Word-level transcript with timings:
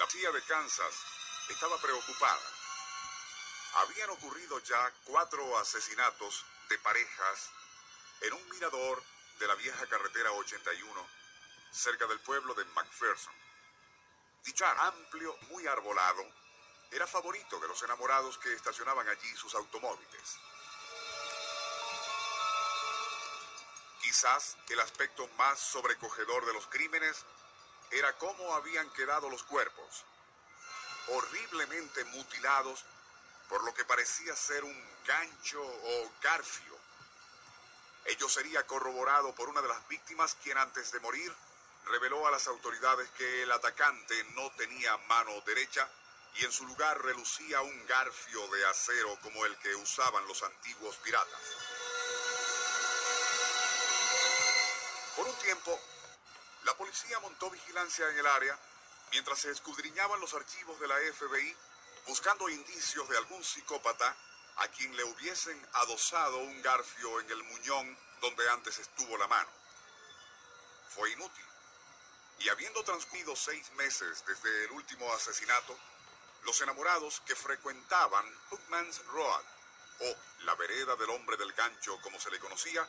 La 0.00 0.06
tía 0.06 0.30
de 0.30 0.40
Kansas 0.44 0.94
estaba 1.50 1.76
preocupada. 1.76 2.40
Habían 3.74 4.08
ocurrido 4.08 4.58
ya 4.60 4.90
cuatro 5.04 5.58
asesinatos 5.58 6.42
de 6.70 6.78
parejas 6.78 7.50
en 8.22 8.32
un 8.32 8.48
mirador 8.48 9.02
de 9.38 9.46
la 9.46 9.54
vieja 9.56 9.86
carretera 9.88 10.32
81 10.32 11.06
cerca 11.70 12.06
del 12.06 12.18
pueblo 12.20 12.54
de 12.54 12.64
McPherson. 12.64 13.34
Dicho 14.42 14.64
amplio, 14.64 15.36
muy 15.50 15.66
arbolado, 15.66 16.24
era 16.92 17.06
favorito 17.06 17.60
de 17.60 17.68
los 17.68 17.82
enamorados 17.82 18.38
que 18.38 18.54
estacionaban 18.54 19.06
allí 19.06 19.36
sus 19.36 19.54
automóviles. 19.54 20.38
Quizás 24.00 24.56
el 24.70 24.80
aspecto 24.80 25.28
más 25.36 25.60
sobrecogedor 25.60 26.46
de 26.46 26.54
los 26.54 26.66
crímenes 26.68 27.26
era 27.90 28.16
cómo 28.18 28.54
habían 28.54 28.88
quedado 28.90 29.28
los 29.28 29.42
cuerpos, 29.42 30.04
horriblemente 31.08 32.04
mutilados 32.04 32.84
por 33.48 33.64
lo 33.64 33.74
que 33.74 33.84
parecía 33.84 34.34
ser 34.36 34.62
un 34.64 34.88
gancho 35.04 35.60
o 35.60 36.12
garfio. 36.22 36.78
Ello 38.04 38.28
sería 38.28 38.66
corroborado 38.66 39.34
por 39.34 39.48
una 39.48 39.60
de 39.60 39.68
las 39.68 39.86
víctimas 39.88 40.36
quien 40.42 40.56
antes 40.56 40.92
de 40.92 41.00
morir 41.00 41.34
reveló 41.86 42.26
a 42.26 42.30
las 42.30 42.46
autoridades 42.46 43.08
que 43.10 43.42
el 43.42 43.52
atacante 43.52 44.24
no 44.34 44.50
tenía 44.52 44.96
mano 45.08 45.40
derecha 45.44 45.88
y 46.36 46.44
en 46.44 46.52
su 46.52 46.64
lugar 46.66 47.02
relucía 47.02 47.60
un 47.60 47.86
garfio 47.86 48.46
de 48.48 48.66
acero 48.66 49.18
como 49.22 49.44
el 49.44 49.56
que 49.58 49.74
usaban 49.74 50.26
los 50.28 50.42
antiguos 50.42 50.96
piratas. 50.96 51.40
Por 55.16 55.26
un 55.26 55.34
tiempo, 55.38 55.80
la 56.64 56.76
policía 56.76 57.18
montó 57.20 57.50
vigilancia 57.50 58.08
en 58.10 58.18
el 58.18 58.26
área 58.26 58.58
mientras 59.12 59.40
se 59.40 59.50
escudriñaban 59.50 60.20
los 60.20 60.34
archivos 60.34 60.78
de 60.80 60.88
la 60.88 60.96
FBI 60.96 61.56
buscando 62.06 62.48
indicios 62.48 63.08
de 63.08 63.16
algún 63.16 63.42
psicópata 63.42 64.16
a 64.56 64.68
quien 64.68 64.94
le 64.96 65.04
hubiesen 65.04 65.68
adosado 65.74 66.38
un 66.38 66.62
garfio 66.62 67.20
en 67.20 67.30
el 67.30 67.42
muñón 67.44 67.98
donde 68.20 68.48
antes 68.50 68.78
estuvo 68.78 69.16
la 69.16 69.26
mano. 69.26 69.48
Fue 70.88 71.10
inútil. 71.10 71.44
Y 72.40 72.48
habiendo 72.48 72.82
transcurrido 72.84 73.36
seis 73.36 73.70
meses 73.72 74.24
desde 74.26 74.64
el 74.64 74.72
último 74.72 75.12
asesinato, 75.12 75.78
los 76.42 76.60
enamorados 76.60 77.20
que 77.26 77.36
frecuentaban 77.36 78.26
Hookman's 78.50 79.04
Road, 79.06 79.44
o 80.00 80.16
la 80.44 80.54
vereda 80.54 80.96
del 80.96 81.10
hombre 81.10 81.36
del 81.36 81.52
gancho 81.52 82.00
como 82.00 82.18
se 82.18 82.30
le 82.30 82.40
conocía, 82.40 82.86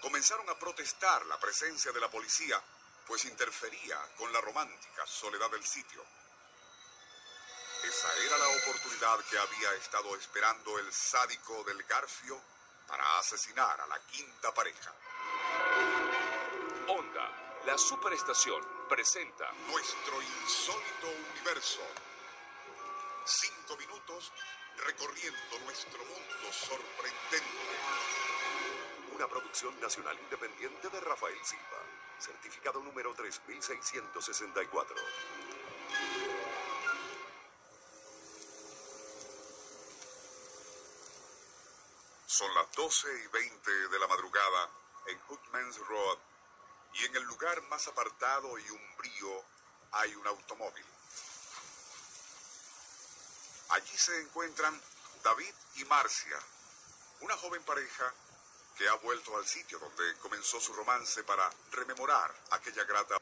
comenzaron 0.00 0.48
a 0.48 0.58
protestar 0.58 1.24
la 1.26 1.38
presencia 1.38 1.92
de 1.92 2.00
la 2.00 2.10
policía, 2.10 2.62
pues 3.06 3.24
interfería 3.24 3.98
con 4.16 4.32
la 4.32 4.40
romántica 4.40 5.06
soledad 5.06 5.50
del 5.50 5.64
sitio. 5.64 6.04
Esa 7.84 8.12
era 8.24 8.38
la 8.38 8.48
oportunidad 8.48 9.18
que 9.30 9.38
había 9.38 9.74
estado 9.74 10.16
esperando 10.16 10.78
el 10.78 10.92
sádico 10.92 11.62
del 11.64 11.82
Garfio 11.84 12.40
para 12.88 13.18
asesinar 13.18 13.80
a 13.80 13.86
la 13.86 14.00
quinta 14.06 14.52
pareja. 14.52 14.92
Onda, 16.88 17.62
la 17.64 17.78
superestación, 17.78 18.62
presenta 18.88 19.50
Nuestro 19.68 20.22
insólito 20.22 21.08
universo. 21.32 21.80
Cinco 23.24 23.76
minutos 23.76 24.32
recorriendo 24.78 25.58
nuestro 25.64 25.98
mundo 26.04 26.52
sorprendente. 26.52 27.46
una 29.14 29.26
producción 29.28 29.80
nacional 29.80 30.18
independiente 30.18 30.88
de 30.90 31.00
Rafael 31.00 31.38
Silva. 31.44 32.05
Certificado 32.18 32.80
número 32.80 33.14
3664. 33.14 34.96
Son 42.26 42.54
las 42.54 42.70
12 42.72 43.08
y 43.24 43.26
20 43.28 43.88
de 43.88 43.98
la 43.98 44.06
madrugada 44.08 44.70
en 45.06 45.18
Hookman's 45.20 45.78
Road 45.78 46.18
y 46.94 47.04
en 47.04 47.16
el 47.16 47.22
lugar 47.24 47.62
más 47.68 47.86
apartado 47.88 48.58
y 48.58 48.70
umbrío 48.70 49.44
hay 49.92 50.14
un 50.14 50.26
automóvil. 50.26 50.84
Allí 53.70 53.96
se 53.96 54.20
encuentran 54.20 54.80
David 55.22 55.54
y 55.76 55.84
Marcia, 55.84 56.38
una 57.20 57.36
joven 57.36 57.62
pareja 57.64 58.12
que 58.76 58.88
ha 58.88 58.94
vuelto 58.94 59.36
al 59.36 59.46
sitio 59.46 59.78
donde 59.78 60.16
comenzó 60.18 60.60
su 60.60 60.72
romance 60.72 61.24
para 61.24 61.50
rememorar 61.72 62.34
aquella 62.50 62.84
grata. 62.84 63.16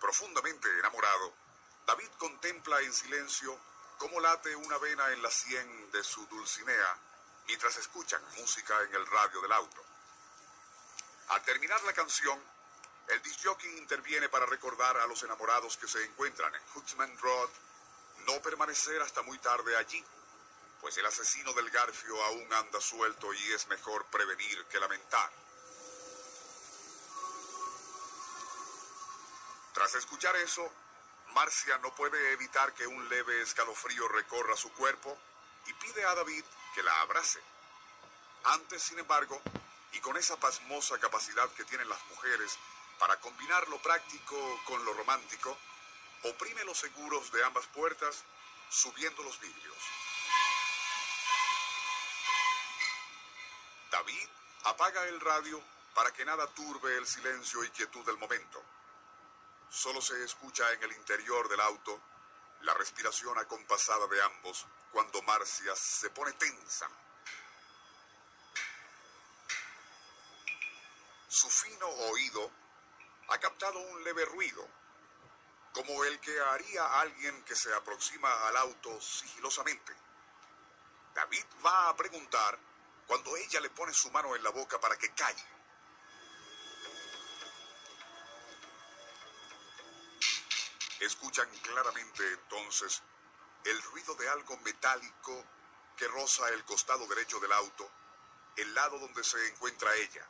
Profundamente 0.00 0.68
enamorado, 0.78 1.32
David 1.86 2.08
contempla 2.18 2.80
en 2.80 2.92
silencio 2.92 3.58
cómo 3.98 4.20
late 4.20 4.54
una 4.56 4.78
vena 4.78 5.10
en 5.12 5.22
la 5.22 5.30
sien 5.30 5.90
de 5.92 6.02
su 6.02 6.26
Dulcinea 6.26 6.98
mientras 7.46 7.76
escuchan 7.76 8.22
música 8.36 8.82
en 8.82 8.94
el 8.94 9.06
radio 9.06 9.40
del 9.40 9.52
auto. 9.52 9.84
Al 11.28 11.42
terminar 11.44 11.82
la 11.84 11.92
canción, 11.92 12.38
el 13.08 13.22
disjockey 13.22 13.78
interviene 13.78 14.28
para 14.28 14.46
recordar 14.46 14.96
a 14.96 15.06
los 15.06 15.22
enamorados 15.22 15.76
que 15.76 15.88
se 15.88 16.02
encuentran 16.04 16.54
en 16.54 16.62
Hooksman 16.74 17.18
Road 17.18 17.50
no 18.26 18.40
permanecer 18.40 19.00
hasta 19.02 19.22
muy 19.22 19.38
tarde 19.38 19.76
allí, 19.76 20.02
pues 20.84 20.98
el 20.98 21.06
asesino 21.06 21.50
del 21.54 21.70
Garfio 21.70 22.22
aún 22.24 22.52
anda 22.52 22.78
suelto 22.78 23.32
y 23.32 23.52
es 23.52 23.66
mejor 23.68 24.04
prevenir 24.10 24.66
que 24.66 24.78
lamentar. 24.78 25.32
Tras 29.72 29.94
escuchar 29.94 30.36
eso, 30.36 30.70
Marcia 31.28 31.78
no 31.78 31.94
puede 31.94 32.32
evitar 32.32 32.74
que 32.74 32.86
un 32.86 33.08
leve 33.08 33.40
escalofrío 33.40 34.08
recorra 34.08 34.58
su 34.58 34.70
cuerpo 34.74 35.16
y 35.64 35.72
pide 35.72 36.04
a 36.04 36.14
David 36.16 36.44
que 36.74 36.82
la 36.82 37.00
abrace. 37.00 37.40
Antes, 38.44 38.82
sin 38.82 38.98
embargo, 38.98 39.40
y 39.92 40.00
con 40.00 40.18
esa 40.18 40.36
pasmosa 40.36 41.00
capacidad 41.00 41.48
que 41.52 41.64
tienen 41.64 41.88
las 41.88 42.04
mujeres 42.10 42.58
para 42.98 43.18
combinar 43.20 43.66
lo 43.68 43.80
práctico 43.80 44.36
con 44.66 44.84
lo 44.84 44.92
romántico, 44.92 45.56
oprime 46.24 46.62
los 46.64 46.76
seguros 46.76 47.32
de 47.32 47.42
ambas 47.42 47.66
puertas 47.68 48.22
subiendo 48.68 49.22
los 49.22 49.40
vidrios. 49.40 49.78
David 54.04 54.28
apaga 54.64 55.08
el 55.08 55.18
radio 55.18 55.62
para 55.94 56.12
que 56.12 56.26
nada 56.26 56.46
turbe 56.48 56.94
el 56.98 57.06
silencio 57.06 57.64
y 57.64 57.70
quietud 57.70 58.04
del 58.04 58.18
momento. 58.18 58.62
Solo 59.70 60.02
se 60.02 60.22
escucha 60.22 60.70
en 60.72 60.82
el 60.82 60.92
interior 60.92 61.48
del 61.48 61.60
auto 61.62 61.98
la 62.60 62.74
respiración 62.74 63.38
acompasada 63.38 64.06
de 64.06 64.22
ambos 64.22 64.66
cuando 64.92 65.22
Marcia 65.22 65.74
se 65.74 66.10
pone 66.10 66.32
tensa. 66.32 66.86
Su 71.26 71.48
fino 71.48 71.88
oído 71.88 72.50
ha 73.28 73.38
captado 73.38 73.78
un 73.78 74.04
leve 74.04 74.26
ruido, 74.26 74.68
como 75.72 76.04
el 76.04 76.20
que 76.20 76.38
haría 76.40 77.00
alguien 77.00 77.42
que 77.44 77.56
se 77.56 77.72
aproxima 77.72 78.48
al 78.48 78.56
auto 78.58 79.00
sigilosamente. 79.00 79.94
David 81.14 81.44
va 81.64 81.88
a 81.88 81.96
preguntar 81.96 82.58
cuando 83.06 83.36
ella 83.36 83.60
le 83.60 83.70
pone 83.70 83.92
su 83.92 84.10
mano 84.10 84.34
en 84.34 84.42
la 84.42 84.50
boca 84.50 84.80
para 84.80 84.96
que 84.96 85.10
calle. 85.10 85.44
Escuchan 91.00 91.48
claramente 91.58 92.26
entonces 92.32 93.02
el 93.64 93.82
ruido 93.82 94.14
de 94.14 94.28
algo 94.28 94.56
metálico 94.58 95.44
que 95.96 96.08
roza 96.08 96.48
el 96.50 96.64
costado 96.64 97.06
derecho 97.06 97.38
del 97.40 97.52
auto, 97.52 97.90
el 98.56 98.74
lado 98.74 98.98
donde 98.98 99.22
se 99.22 99.48
encuentra 99.48 99.94
ella. 99.96 100.26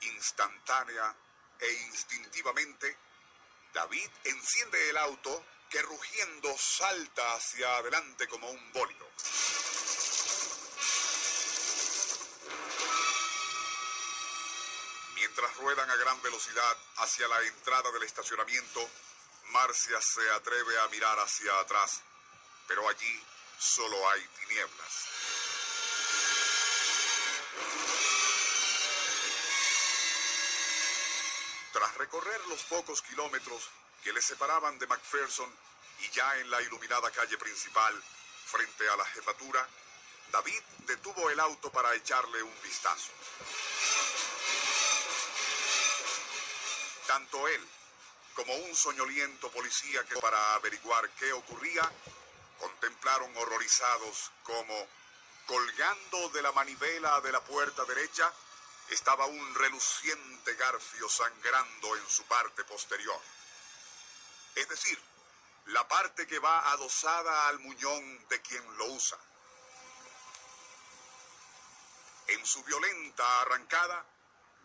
Instantánea 0.00 1.14
e 1.58 1.72
instintivamente, 1.86 2.96
David 3.72 4.10
enciende 4.24 4.90
el 4.90 4.96
auto 4.98 5.44
que 5.70 5.82
rugiendo 5.82 6.56
salta 6.56 7.34
hacia 7.34 7.76
adelante 7.76 8.26
como 8.28 8.50
un 8.50 8.72
bólido. 8.72 9.06
Mientras 15.14 15.56
ruedan 15.56 15.90
a 15.90 15.96
gran 15.96 16.22
velocidad 16.22 16.76
hacia 16.96 17.28
la 17.28 17.42
entrada 17.42 17.90
del 17.92 18.04
estacionamiento, 18.04 18.88
Marcia 19.50 20.00
se 20.00 20.30
atreve 20.30 20.78
a 20.80 20.88
mirar 20.88 21.18
hacia 21.18 21.58
atrás, 21.60 22.00
pero 22.66 22.88
allí 22.88 23.24
solo 23.58 24.10
hay 24.10 24.26
tinieblas. 24.40 25.04
Tras 31.72 31.94
recorrer 31.96 32.46
los 32.46 32.62
pocos 32.64 33.02
kilómetros 33.02 33.70
que 34.02 34.12
le 34.12 34.22
separaban 34.22 34.78
de 34.78 34.86
McPherson 34.86 35.52
y 36.00 36.10
ya 36.10 36.36
en 36.38 36.50
la 36.50 36.62
iluminada 36.62 37.10
calle 37.10 37.36
principal, 37.38 38.02
frente 38.46 38.88
a 38.88 38.96
la 38.96 39.04
jefatura, 39.06 39.66
David 40.30 40.62
detuvo 40.86 41.30
el 41.30 41.40
auto 41.40 41.70
para 41.70 41.94
echarle 41.94 42.42
un 42.42 42.62
vistazo. 42.62 43.12
Tanto 47.06 47.48
él 47.48 47.68
como 48.34 48.54
un 48.54 48.76
soñoliento 48.76 49.50
policía 49.50 50.04
que 50.04 50.16
para 50.20 50.54
averiguar 50.54 51.10
qué 51.18 51.32
ocurría, 51.32 51.90
contemplaron 52.58 53.36
horrorizados 53.36 54.30
como, 54.44 54.86
colgando 55.46 56.28
de 56.28 56.42
la 56.42 56.52
manivela 56.52 57.20
de 57.20 57.32
la 57.32 57.42
puerta 57.42 57.84
derecha, 57.84 58.32
estaba 58.90 59.26
un 59.26 59.54
reluciente 59.54 60.54
garfio 60.54 61.08
sangrando 61.08 61.96
en 61.96 62.08
su 62.08 62.24
parte 62.26 62.62
posterior. 62.64 63.20
Es 64.58 64.68
decir, 64.68 64.98
la 65.66 65.86
parte 65.86 66.26
que 66.26 66.40
va 66.40 66.72
adosada 66.72 67.46
al 67.46 67.60
muñón 67.60 68.28
de 68.28 68.42
quien 68.42 68.76
lo 68.76 68.86
usa. 68.86 69.16
En 72.26 72.44
su 72.44 72.64
violenta 72.64 73.42
arrancada, 73.42 74.04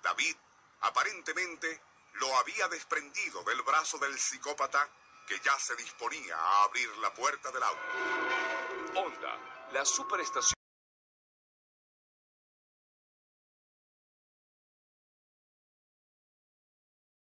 David 0.02 0.36
aparentemente 0.82 1.80
lo 2.14 2.36
había 2.38 2.68
desprendido 2.70 3.44
del 3.44 3.62
brazo 3.62 4.00
del 4.00 4.18
psicópata 4.18 4.90
que 5.28 5.40
ya 5.42 5.58
se 5.60 5.76
disponía 5.76 6.36
a 6.38 6.64
abrir 6.64 6.90
la 6.98 7.14
puerta 7.14 7.52
del 7.52 7.62
auto. 7.62 7.82
Honda, 8.96 9.70
la 9.74 9.86
superestación. 9.86 10.63